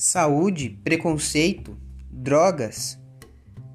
Saúde, 0.00 0.78
preconceito, 0.84 1.76
drogas. 2.08 2.96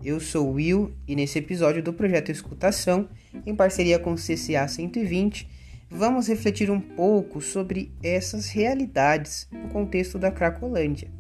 Eu 0.02 0.22
sou 0.22 0.54
Will 0.54 0.94
e 1.06 1.18
nesse 1.18 1.38
episódio 1.38 1.84
do 1.84 1.92
projeto 1.92 2.32
Escutação, 2.32 3.10
em 3.46 3.54
parceria 3.54 4.00
com 4.00 4.14
o 4.14 4.16
CCA 4.16 4.66
120, 4.66 5.50
vamos 5.90 6.30
refletir 6.30 6.72
um 6.72 6.80
pouco 6.80 7.42
sobre 7.42 7.92
essas 8.02 8.48
realidades 8.48 9.50
no 9.52 9.68
contexto 9.68 10.18
da 10.18 10.32
Cracolândia. 10.32 11.12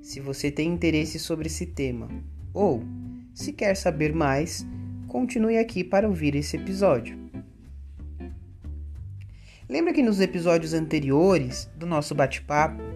Se 0.00 0.20
você 0.20 0.50
tem 0.50 0.72
interesse 0.72 1.18
sobre 1.18 1.48
esse 1.48 1.66
tema 1.66 2.08
ou 2.54 2.82
se 3.34 3.52
quer 3.52 3.76
saber 3.76 4.14
mais, 4.14 4.66
continue 5.06 5.58
aqui 5.58 5.84
para 5.84 6.08
ouvir 6.08 6.34
esse 6.34 6.56
episódio. 6.56 7.18
Lembra 9.68 9.92
que 9.92 10.02
nos 10.02 10.18
episódios 10.18 10.72
anteriores 10.72 11.70
do 11.76 11.84
nosso 11.84 12.14
bate-papo 12.14 12.88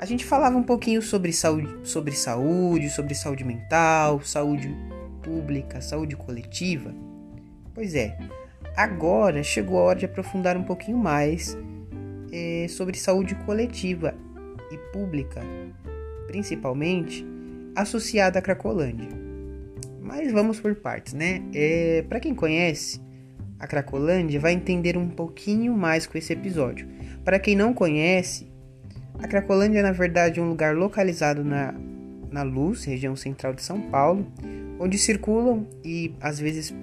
a 0.00 0.06
gente 0.06 0.24
falava 0.24 0.56
um 0.56 0.62
pouquinho 0.62 1.02
sobre 1.02 1.30
saúde, 1.30 1.68
sobre 1.82 2.12
saúde, 2.12 2.88
sobre 2.88 3.14
saúde 3.14 3.44
mental, 3.44 4.22
saúde 4.22 4.74
pública, 5.22 5.82
saúde 5.82 6.16
coletiva. 6.16 6.90
Pois 7.74 7.94
é, 7.94 8.16
agora 8.74 9.42
chegou 9.42 9.78
a 9.78 9.82
hora 9.82 9.98
de 9.98 10.06
aprofundar 10.06 10.56
um 10.56 10.62
pouquinho 10.62 10.96
mais 10.96 11.54
é, 12.32 12.64
sobre 12.70 12.96
saúde 12.96 13.34
coletiva 13.44 14.14
e 14.72 14.78
pública, 14.90 15.42
principalmente 16.28 17.22
associada 17.76 18.38
à 18.38 18.42
Cracolândia. 18.42 19.10
Mas 20.00 20.32
vamos 20.32 20.58
por 20.58 20.74
partes, 20.76 21.12
né? 21.12 21.42
É, 21.52 22.06
Para 22.08 22.20
quem 22.20 22.34
conhece, 22.34 23.02
a 23.58 23.66
Cracolândia 23.66 24.40
vai 24.40 24.54
entender 24.54 24.96
um 24.96 25.10
pouquinho 25.10 25.76
mais 25.76 26.06
com 26.06 26.16
esse 26.16 26.32
episódio. 26.32 26.88
Para 27.22 27.38
quem 27.38 27.54
não 27.54 27.74
conhece, 27.74 28.50
a 29.22 29.28
Cracolândia 29.28 29.80
é, 29.80 29.82
na 29.82 29.92
verdade, 29.92 30.40
um 30.40 30.48
lugar 30.48 30.74
localizado 30.74 31.44
na, 31.44 31.74
na 32.30 32.42
Luz, 32.42 32.84
região 32.84 33.14
central 33.14 33.52
de 33.52 33.62
São 33.62 33.80
Paulo, 33.90 34.26
onde 34.78 34.96
circulam 34.98 35.66
e 35.84 36.14
às 36.20 36.38
vezes 36.38 36.74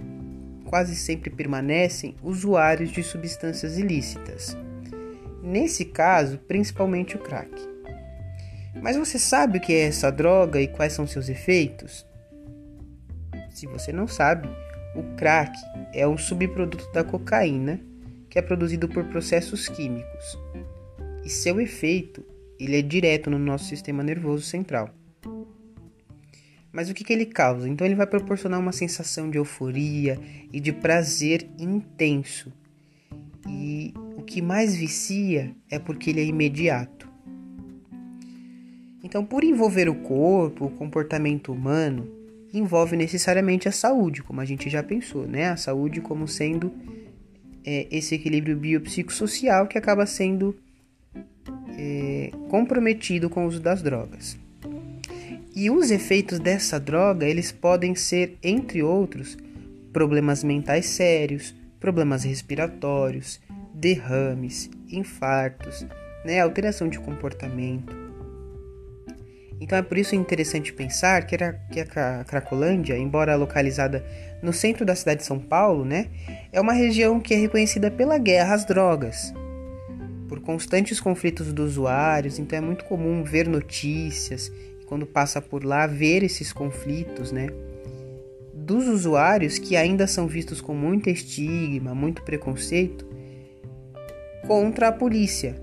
quase 0.65 0.95
sempre 0.95 1.29
permanecem 1.29 2.15
usuários 2.21 2.91
de 2.91 3.01
substâncias 3.01 3.77
ilícitas. 3.77 4.55
Nesse 5.41 5.85
caso, 5.85 6.37
principalmente 6.39 7.15
o 7.15 7.19
crack. 7.19 7.51
Mas 8.81 8.95
você 8.95 9.17
sabe 9.17 9.57
o 9.57 9.61
que 9.61 9.73
é 9.73 9.87
essa 9.87 10.11
droga 10.11 10.61
e 10.61 10.67
quais 10.67 10.93
são 10.93 11.07
seus 11.07 11.29
efeitos? 11.29 12.05
Se 13.49 13.65
você 13.65 13.91
não 13.91 14.07
sabe, 14.07 14.47
o 14.95 15.15
crack 15.15 15.57
é 15.93 16.07
um 16.07 16.17
subproduto 16.17 16.91
da 16.91 17.03
cocaína 17.03 17.79
que 18.29 18.37
é 18.37 18.41
produzido 18.41 18.87
por 18.87 19.05
processos 19.05 19.67
químicos 19.67 20.37
e 21.27 21.29
seu 21.29 21.59
efeito 21.59 22.23
ele 22.57 22.77
é 22.77 22.81
direto 22.81 23.29
no 23.29 23.37
nosso 23.37 23.65
sistema 23.65 24.01
nervoso 24.01 24.45
central. 24.45 24.89
Mas 26.71 26.89
o 26.89 26.93
que, 26.93 27.03
que 27.03 27.11
ele 27.11 27.25
causa? 27.25 27.67
Então 27.67 27.85
ele 27.85 27.95
vai 27.95 28.07
proporcionar 28.07 28.57
uma 28.57 28.71
sensação 28.71 29.29
de 29.29 29.37
euforia 29.37 30.17
e 30.53 30.61
de 30.61 30.71
prazer 30.71 31.45
intenso. 31.59 32.53
E 33.45 33.93
o 34.15 34.21
que 34.21 34.41
mais 34.41 34.73
vicia 34.73 35.53
é 35.69 35.77
porque 35.77 36.11
ele 36.11 36.21
é 36.21 36.23
imediato. 36.23 37.11
Então, 39.03 39.25
por 39.25 39.43
envolver 39.43 39.89
o 39.89 39.95
corpo, 39.95 40.65
o 40.65 40.71
comportamento 40.71 41.51
humano, 41.51 42.09
envolve 42.53 42.95
necessariamente 42.95 43.67
a 43.67 43.71
saúde, 43.71 44.23
como 44.23 44.39
a 44.39 44.45
gente 44.45 44.69
já 44.69 44.81
pensou, 44.81 45.27
né? 45.27 45.49
A 45.49 45.57
saúde 45.57 45.99
como 45.99 46.25
sendo 46.25 46.71
é, 47.65 47.85
esse 47.91 48.15
equilíbrio 48.15 48.55
biopsicossocial 48.55 49.67
que 49.67 49.77
acaba 49.77 50.05
sendo 50.05 50.57
é, 51.77 52.31
comprometido 52.49 53.29
com 53.29 53.45
o 53.45 53.47
uso 53.47 53.59
das 53.59 53.81
drogas. 53.81 54.37
E 55.55 55.69
os 55.69 55.89
efeitos 55.89 56.39
dessa 56.39 56.79
droga, 56.79 57.25
eles 57.25 57.51
podem 57.51 57.95
ser, 57.95 58.37
entre 58.43 58.83
outros, 58.83 59.37
problemas 59.91 60.43
mentais 60.43 60.85
sérios, 60.85 61.55
problemas 61.79 62.23
respiratórios, 62.23 63.39
derrames, 63.73 64.69
infartos, 64.89 65.85
né, 66.25 66.39
alteração 66.39 66.87
de 66.87 66.99
comportamento. 66.99 67.95
Então 69.59 69.77
é 69.77 69.81
por 69.81 69.97
isso 69.97 70.15
interessante 70.15 70.71
pensar 70.71 71.25
que, 71.25 71.35
a, 71.35 72.23
Cracolândia, 72.25 72.97
embora 72.97 73.35
localizada 73.35 74.05
no 74.41 74.53
centro 74.53 74.85
da 74.85 74.95
cidade 74.95 75.21
de 75.21 75.25
São 75.25 75.39
Paulo, 75.39 75.83
né, 75.83 76.07
é 76.51 76.61
uma 76.61 76.73
região 76.73 77.19
que 77.19 77.33
é 77.33 77.37
reconhecida 77.37 77.89
pela 77.89 78.19
guerra 78.19 78.53
às 78.53 78.65
drogas, 78.65 79.33
por 80.27 80.39
constantes 80.41 80.99
conflitos 80.99 81.53
dos 81.53 81.71
usuários, 81.71 82.39
então 82.39 82.57
é 82.57 82.61
muito 82.61 82.85
comum 82.85 83.23
ver 83.23 83.47
notícias 83.47 84.51
e 84.81 84.85
quando 84.85 85.05
passa 85.05 85.41
por 85.41 85.63
lá 85.63 85.87
ver 85.87 86.23
esses 86.23 86.51
conflitos, 86.51 87.31
né? 87.31 87.47
Dos 88.53 88.87
usuários 88.87 89.57
que 89.57 89.75
ainda 89.75 90.05
são 90.07 90.27
vistos 90.27 90.59
com 90.59 90.73
muito 90.73 91.09
estigma, 91.09 91.95
muito 91.95 92.21
preconceito 92.23 93.07
contra 94.45 94.89
a 94.89 94.91
polícia, 94.91 95.55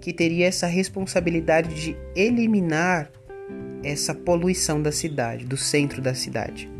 que 0.00 0.12
teria 0.12 0.46
essa 0.46 0.66
responsabilidade 0.66 1.74
de 1.74 1.96
eliminar 2.14 3.10
essa 3.84 4.14
poluição 4.14 4.80
da 4.80 4.92
cidade, 4.92 5.44
do 5.44 5.56
centro 5.56 6.00
da 6.00 6.14
cidade. 6.14 6.70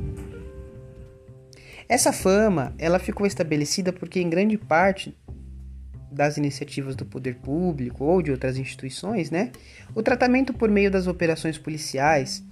Essa 1.88 2.12
fama, 2.12 2.74
ela 2.78 2.98
ficou 2.98 3.26
estabelecida 3.26 3.92
porque 3.92 4.20
em 4.20 4.30
grande 4.30 4.56
parte 4.56 5.16
das 6.12 6.36
iniciativas 6.36 6.94
do 6.94 7.04
poder 7.04 7.36
público 7.36 8.04
ou 8.04 8.22
de 8.22 8.30
outras 8.30 8.56
instituições, 8.56 9.30
né? 9.30 9.50
O 9.94 10.02
tratamento 10.02 10.52
por 10.52 10.70
meio 10.70 10.90
das 10.90 11.06
operações 11.06 11.58
policiais 11.58 12.44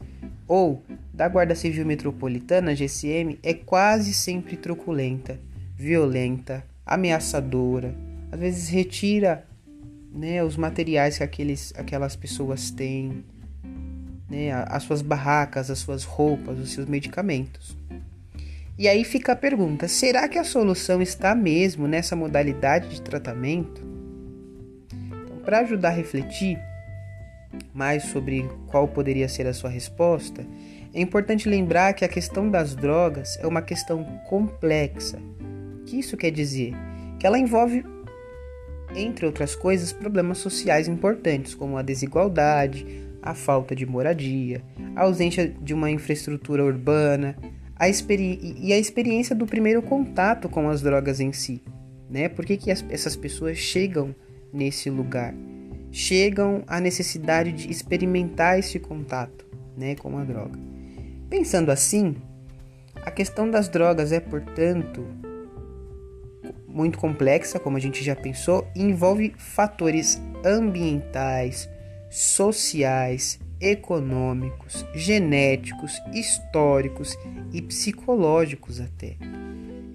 ou 0.47 0.83
da 1.13 1.29
Guarda 1.29 1.55
Civil 1.55 1.87
Metropolitana, 1.87 2.75
GCM, 2.75 3.39
é 3.43 3.55
quase 3.55 4.13
sempre 4.13 4.57
truculenta, 4.57 5.39
violenta, 5.77 6.65
ameaçadora, 6.85 7.95
às 8.33 8.39
vezes 8.39 8.69
retira 8.69 9.47
né, 10.13 10.43
os 10.43 10.57
materiais 10.57 11.19
que 11.19 11.25
aqueles, 11.25 11.73
aquelas 11.77 12.17
pessoas 12.17 12.71
têm, 12.71 13.25
né, 14.29 14.53
as 14.67 14.83
suas 14.83 15.03
barracas, 15.03 15.71
as 15.71 15.79
suas 15.79 16.05
roupas, 16.05 16.59
os 16.59 16.73
seus 16.73 16.87
medicamentos. 16.87 17.77
E 18.81 18.89
aí 18.89 19.05
fica 19.05 19.33
a 19.33 19.37
pergunta: 19.37 19.87
será 19.87 20.27
que 20.27 20.39
a 20.39 20.43
solução 20.43 21.03
está 21.03 21.35
mesmo 21.35 21.87
nessa 21.87 22.17
modalidade 22.17 22.89
de 22.89 23.03
tratamento? 23.03 23.87
Então, 25.07 25.37
para 25.45 25.59
ajudar 25.59 25.91
a 25.91 25.93
refletir 25.93 26.59
mais 27.75 28.05
sobre 28.05 28.49
qual 28.69 28.89
poderia 28.89 29.29
ser 29.29 29.47
a 29.47 29.53
sua 29.53 29.69
resposta, 29.69 30.47
é 30.95 31.01
importante 31.03 31.47
lembrar 31.47 31.93
que 31.93 32.07
a 32.07 32.09
questão 32.09 32.51
das 32.51 32.75
drogas 32.75 33.37
é 33.43 33.47
uma 33.47 33.61
questão 33.61 34.03
complexa. 34.31 35.19
O 35.83 35.85
que 35.85 35.99
isso 35.99 36.17
quer 36.17 36.31
dizer? 36.31 36.73
Que 37.19 37.27
ela 37.27 37.39
envolve, 37.39 37.85
entre 38.97 39.27
outras 39.27 39.55
coisas, 39.55 39.93
problemas 39.93 40.39
sociais 40.39 40.89
importantes, 40.89 41.55
como 41.55 41.77
a 41.77 41.83
desigualdade, 41.83 42.87
a 43.21 43.35
falta 43.35 43.77
de 43.77 43.85
moradia, 43.85 44.63
a 44.97 45.03
ausência 45.03 45.55
de 45.61 45.75
uma 45.75 45.91
infraestrutura 45.91 46.65
urbana, 46.65 47.37
a 47.81 47.89
e 47.89 48.73
a 48.75 48.79
experiência 48.79 49.35
do 49.35 49.47
primeiro 49.47 49.81
contato 49.81 50.51
com 50.51 50.69
as 50.69 50.83
drogas 50.83 51.19
em 51.19 51.33
si. 51.33 51.63
Né? 52.11 52.29
Por 52.29 52.45
que, 52.45 52.59
que 52.59 52.71
as, 52.71 52.85
essas 52.91 53.17
pessoas 53.17 53.57
chegam 53.57 54.15
nesse 54.53 54.91
lugar? 54.91 55.35
Chegam 55.91 56.63
à 56.67 56.79
necessidade 56.79 57.53
de 57.53 57.71
experimentar 57.71 58.59
esse 58.59 58.79
contato 58.79 59.47
né, 59.75 59.95
com 59.95 60.19
a 60.19 60.25
droga. 60.25 60.59
Pensando 61.31 61.71
assim, 61.71 62.17
a 62.97 63.11
questão 63.11 63.51
das 63.51 63.67
drogas 63.67 64.13
é, 64.13 64.21
portanto, 64.21 65.07
muito 66.69 66.99
complexa, 66.99 67.59
como 67.59 67.79
a 67.79 67.81
gente 67.81 68.05
já 68.05 68.15
pensou, 68.15 68.69
e 68.77 68.83
envolve 68.83 69.33
fatores 69.39 70.21
ambientais, 70.45 71.67
sociais, 72.11 73.41
econômicos, 73.61 74.87
genéticos, 74.95 76.01
históricos 76.15 77.17
e 77.53 77.61
psicológicos 77.61 78.81
até. 78.81 79.17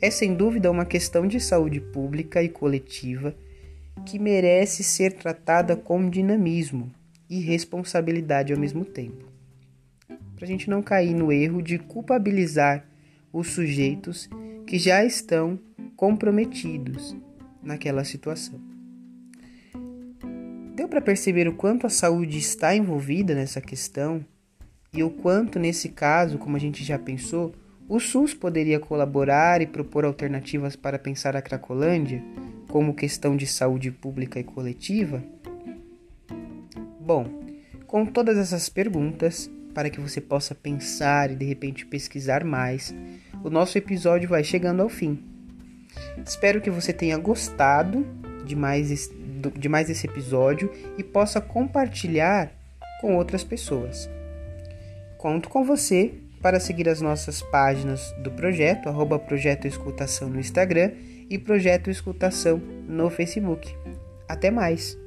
É 0.01 0.11
sem 0.11 0.35
dúvida 0.35 0.69
uma 0.69 0.85
questão 0.85 1.25
de 1.25 1.39
saúde 1.39 1.79
pública 1.79 2.43
e 2.43 2.49
coletiva 2.49 3.35
que 4.05 4.19
merece 4.19 4.83
ser 4.83 5.13
tratada 5.13 5.75
com 5.75 6.09
dinamismo 6.09 6.91
e 7.29 7.39
responsabilidade 7.39 8.53
ao 8.53 8.59
mesmo 8.59 8.85
tempo. 8.85 9.25
Para 10.35 10.45
a 10.45 10.47
gente 10.47 10.69
não 10.69 10.83
cair 10.83 11.13
no 11.13 11.31
erro 11.31 11.61
de 11.61 11.79
culpabilizar 11.79 12.85
os 13.33 13.47
sujeitos 13.47 14.29
que 14.67 14.77
já 14.77 15.03
estão 15.03 15.57
comprometidos 15.95 17.15
naquela 17.63 18.03
situação. 18.03 18.74
Deu 20.75 20.89
para 20.89 20.99
perceber 20.99 21.47
o 21.47 21.53
quanto 21.53 21.87
a 21.87 21.89
saúde 21.89 22.37
está 22.37 22.75
envolvida 22.75 23.33
nessa 23.33 23.61
questão 23.61 24.25
e 24.93 25.01
o 25.03 25.09
quanto, 25.09 25.57
nesse 25.57 25.87
caso, 25.87 26.37
como 26.37 26.57
a 26.57 26.59
gente 26.59 26.83
já 26.83 26.99
pensou, 26.99 27.55
o 27.87 27.97
SUS 27.97 28.33
poderia 28.33 28.77
colaborar 28.77 29.61
e 29.61 29.67
propor 29.67 30.03
alternativas 30.03 30.75
para 30.75 30.99
pensar 30.99 31.33
a 31.33 31.41
Cracolândia 31.41 32.21
como 32.67 32.93
questão 32.93 33.37
de 33.37 33.47
saúde 33.47 33.89
pública 33.89 34.37
e 34.37 34.43
coletiva? 34.43 35.23
Bom, 36.99 37.25
Com 37.87 38.05
todas 38.05 38.37
essas 38.37 38.67
perguntas, 38.67 39.49
para 39.73 39.89
que 39.89 40.01
você 40.01 40.19
possa 40.19 40.53
pensar 40.53 41.31
e 41.31 41.35
de 41.37 41.45
repente 41.45 41.85
pesquisar 41.85 42.43
mais, 42.43 42.93
o 43.41 43.49
nosso 43.49 43.77
episódio 43.77 44.27
vai 44.27 44.43
chegando 44.43 44.81
ao 44.81 44.89
fim. 44.89 45.23
Espero 46.25 46.59
que 46.59 46.69
você 46.69 46.91
tenha 46.91 47.17
gostado 47.17 48.05
de 48.45 48.55
mais, 48.55 49.09
de 49.57 49.69
mais 49.69 49.89
esse 49.89 50.07
episódio 50.07 50.71
e 50.97 51.03
possa 51.03 51.39
compartilhar 51.41 52.51
com 53.01 53.15
outras 53.15 53.43
pessoas. 53.43 54.09
Conto 55.17 55.49
com 55.49 55.63
você 55.63 56.13
para 56.41 56.59
seguir 56.59 56.87
as 56.87 57.01
nossas 57.01 57.41
páginas 57.41 58.13
do 58.23 58.31
projeto, 58.31 58.87
arroba 58.87 59.17
Projeto 59.17 59.65
Escutação 59.65 60.29
no 60.29 60.39
Instagram 60.39 60.91
e 61.29 61.37
Projeto 61.37 61.89
Escutação 61.89 62.57
no 62.87 63.09
Facebook. 63.09 63.75
Até 64.27 64.51
mais! 64.51 65.04